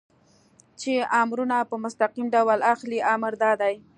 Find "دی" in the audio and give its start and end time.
3.61-3.75